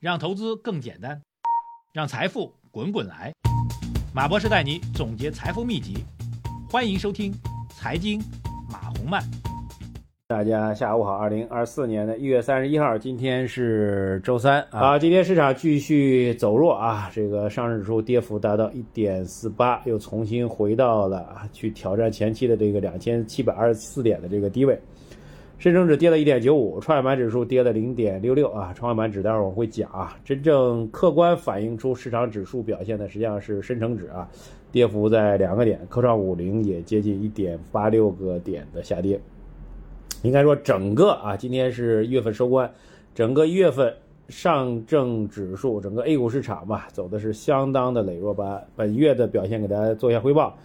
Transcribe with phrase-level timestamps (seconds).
[0.00, 1.20] 让投资更简单，
[1.92, 3.32] 让财富滚滚来。
[4.14, 6.04] 马博士带你总结财富秘籍，
[6.70, 7.32] 欢迎收听
[7.68, 8.22] 《财经
[8.70, 9.20] 马红漫》。
[10.28, 14.96] 大家下午好，二零二四年的一月三十一号，今天是周三啊。
[14.96, 24.80] 今天市场继续走弱啊，这个上证指数跌幅达到一点四八，又重新回到了去挑战前期的这个两千七百二十四点的这个低位。
[25.58, 28.72] 深成指跌了一点九五，创业板指数跌了零点六六啊。
[28.76, 34.28] 创业板指待会儿我会讲啊，真正客观反映出市场指数表现的实际上是深成指啊，
[34.70, 39.20] 跌幅在两个点，科创五零也接近一点八六个点的下跌。
[40.22, 42.70] 应该说整个啊，今天是一月份收官，
[43.12, 43.92] 整个一月份
[44.28, 48.32] 上证指数整个 A 股市场吧，走的是相当的羸弱。
[48.32, 50.56] 吧本月的表现给大家做一下汇报。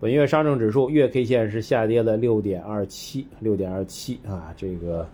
[0.00, 5.06] 本月上证指数月 K 线是下跌了六点二七，六点二七啊，这个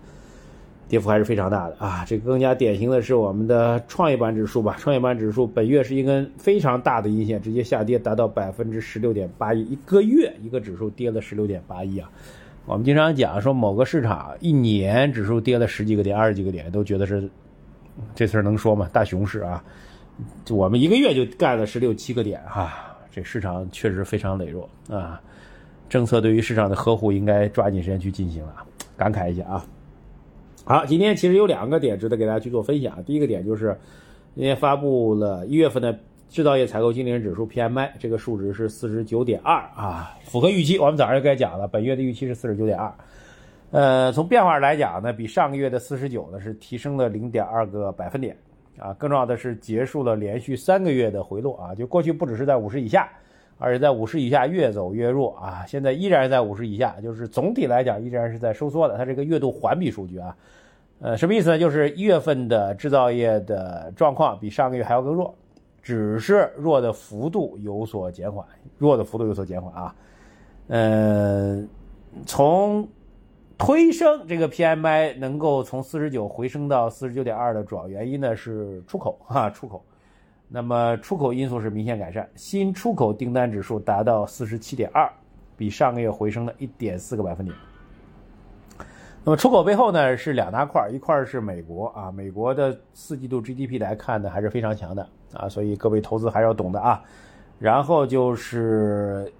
[0.89, 2.05] 跌幅还是非常大的啊。
[2.07, 12.09] 这个更加典型的是我们的创业板指数吧，创业板指数本月是一根非常大的阴线，直接下跌达到百分之十六点八一，一个月一个指数跌了十六点八一啊。
[12.65, 17.29] 我们经常讲说某个市场一年指数跌了十几个点、二十几个点，都觉得是
[18.15, 18.89] 这事儿能说吗？
[18.93, 19.65] 大熊市啊！
[20.49, 22.86] 我们一个月就干了十六七个点哈。
[23.17, 25.19] 这市场确实非常羸弱啊！
[25.89, 28.57] 政策对于市场的呵护应该抓紧时间去进行了，
[28.95, 29.65] 感慨一下啊！
[30.67, 33.03] 好，今天其实有两个点值得给大家去做分享。
[33.05, 33.75] 第一个点就是
[34.35, 40.79] 今天发布了一月份的制造业采购经理人指数 PMI，这个数值是四十九点二啊，符合预期。
[40.79, 42.93] 我们早上就该讲了，本月的预期是四十九点二。
[43.71, 48.37] 呃，从变化来讲呢，比上个月的四十九呢是提升了零点二个百分点。
[48.79, 53.09] 啊，更重要的是结束了连续三个月的回落啊，就过去不只是在五十以下，
[53.59, 58.97] 而且在五十以下越走越弱啊，现在依然在五十以下，就是总体来讲依然是在收缩的。
[58.97, 60.37] 它这个月度环比数据啊，
[61.01, 61.59] 呃，什么意思呢？
[61.59, 65.35] 就是一月份的制造业的状况比上个月还要更弱，
[65.83, 68.47] 只是弱的幅度有所减缓，
[68.79, 69.95] 弱的幅度有所减缓啊，
[70.69, 71.69] 嗯，
[72.27, 72.87] 从。
[73.59, 79.83] 推升这个 PMI 能够从四十九回升到四十九点二的主要原因呢是出口 哈出口，
[80.47, 85.11] 那么出口因素是明显改善，新出口订单指数达到四十七点二，
[85.57, 87.57] 比上个月回升了一点四个百分点。
[89.25, 97.03] 那么出口背后呢是两大块，一块是美国啊，美国的四季度 GDP 来看呢还是非常强的啊，所以各位投资还是要懂的啊。
[97.59, 99.33] 然后就是。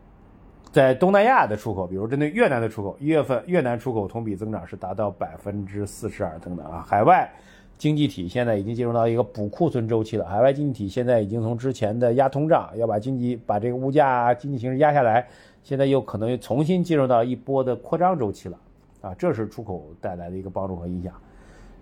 [0.77, 6.85] 在东南亚的出口，比如针对越南的出口，一月份越南出口同比增长是达到百分之四十二等等啊。
[6.87, 7.33] 海外
[7.79, 15.27] 经济体现在已经进入到一个补库存周期了，海外经济体现在已经从之前的压通胀，要把经济把这个物价经济形势压下来，
[15.63, 18.59] 现在又可能又重新进入到一波的扩张周期了
[19.01, 19.15] 啊。
[19.15, 21.11] 这是出口带来的一个帮助和影响。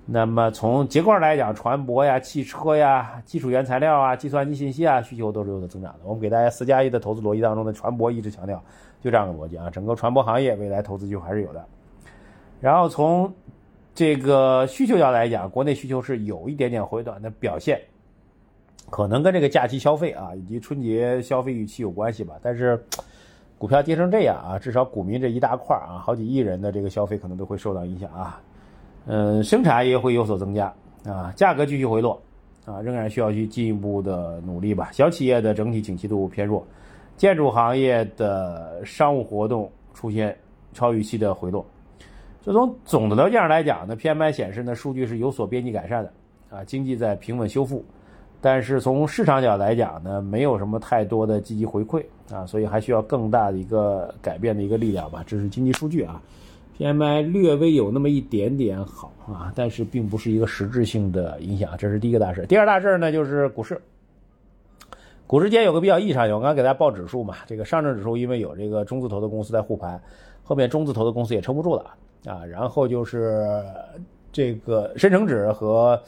[0.06, 6.00] 那么从结构来讲，船舶呀、汽车呀、基础原材料啊、计算机信息啊，需求都是有所增长的。
[6.04, 8.62] 我们给大家四加一的投资逻辑当中的船舶一直强调，
[9.00, 11.64] 就这样的逻辑啊，整个船舶行业未来投资机会还是有的。
[12.60, 13.32] 然后从
[13.94, 17.80] 这个需求角度来讲，国内需求是有一点点回暖的表现，
[18.90, 22.34] 可能跟这个假期消费啊以及春节消费预期有关系吧。
[22.42, 22.84] 但是
[23.56, 28.38] 股票跌成这样啊，至少股民这一大块啊，好几亿人的这个消费可能都会受到影响啊。
[29.06, 30.72] 嗯，生产也会有所增加
[31.04, 32.20] 啊，价格继续回落
[32.64, 34.88] 啊，仍然需要去进一步的努力吧。
[34.92, 36.66] 小企业的整体景气度偏弱，
[37.16, 40.34] 建筑行业的商务活动出现
[40.72, 41.64] 超预期的回落。
[42.40, 46.12] 就从总的条件上来讲呢，PMI 显示呢，数据是有所边际改善的
[46.50, 47.84] 啊，经济在平稳修复。
[48.40, 55.24] 但是从市场角来讲呢，没有什么太多的积极回馈啊，所以还需要更大的一个改变的一个力量吧。
[55.26, 56.20] 这是经济数据啊。
[56.76, 62.44] PMI 略微有那么一点点好啊，但是并不是一个实质性的影响，这是第一个大事。
[62.46, 63.80] 第二大事呢，就是股市。
[65.26, 70.00] 股市间有个比较异常，我刚刚给大家报指数嘛，这个上证指数因为有这个中字头的公司在护盘，
[70.42, 71.94] 后面中字头的公司也撑不住了
[72.26, 72.44] 啊。
[72.44, 73.46] 然后就是
[74.32, 76.00] 这个深成指和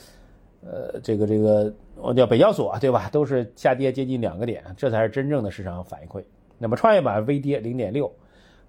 [0.62, 6.22] 呃这个这个我叫北交所对吧，都是下跌接近两个点，这才是真正的市场反馈。
[6.58, 8.12] 那么创业板微跌零点六。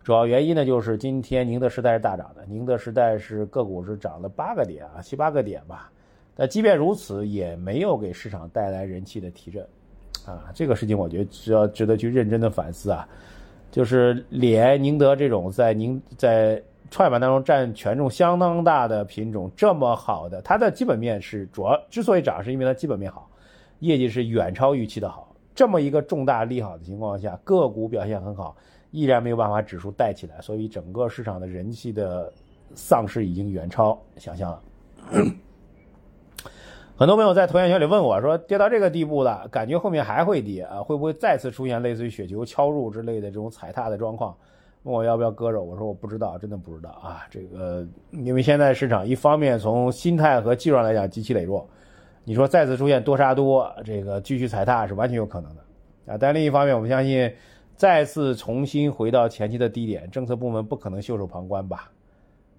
[0.08, 5.92] 主要原因呢，就是今天宁德时代是大涨的，宁德时代是个股是涨了八个点啊，七八个点吧。
[6.34, 9.68] 但即便如此，也没有给市场带来人气的提振，
[10.26, 13.06] 啊，这个事情我觉得需要值得去认真的反思啊。
[13.70, 23.30] 就是连宁德这种在宁在创业板当中占权重相当大的品种，这么好的，它的基本面是主要之所以涨，是因为它基本面好，
[23.80, 25.36] 业绩是远超预期的好。
[25.54, 28.56] 这么一个重大利好的情况下，个股表现很好。
[28.92, 32.32] 依然没有办法指数带起来，所以整个市场的人气的
[32.74, 34.62] 丧失已经远超想象了。
[36.98, 40.82] 很多朋友在投研圈里问我说，跌到这个地步了，感觉后面还会跌啊？
[40.82, 44.36] 会不会再次出现类似于雪球敲入之类的这种踩踏的状况？
[44.82, 45.64] 问我要不要割肉？
[45.64, 47.24] 我说我不知道，真的不知道啊。
[47.30, 51.70] 这个因为现在市场一方面从心态和技术上来讲极其羸弱，
[52.24, 56.18] 你说再次出现多杀多，这个继续踩踏是完全有可能的啊。
[56.18, 57.32] 但另一方面，我们相信
[57.78, 61.92] 再次重新回到前期的低点，政策部门不可能袖手旁观吧？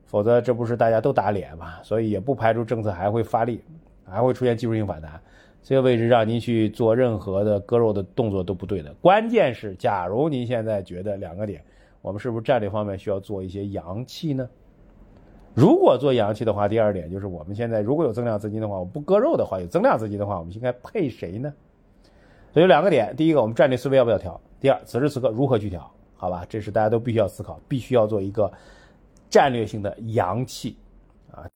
[0.06, 1.82] 否则这不是大家都打脸嘛？
[1.82, 3.60] 所以也不排除政策还会发力，
[4.06, 5.20] 还会出现技术性反弹。
[5.60, 8.94] 这个位置让您去做任何的割肉的动作都不对的。
[9.02, 11.62] 关键是，假如您现在觉得两个点。
[12.00, 14.48] 我们是不是战略方面需要做一些阳气呢？
[15.52, 21.52] 如果做阳气的话，第二点就是我们现在如果有增量资金的话，我不割肉的话，有增量资金的话，我们应该配谁呢？
[22.52, 25.90] 所以有两个点：第一个，我们战略思维要不要调；第二，此时此刻如何去调？
[26.16, 28.50] 好吧，这是大家都必须要思考，必须要做一个
[29.30, 30.76] 战略性的阳气。
[31.30, 31.46] 啊